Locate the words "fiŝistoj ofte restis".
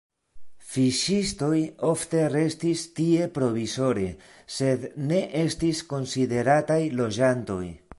0.69-2.87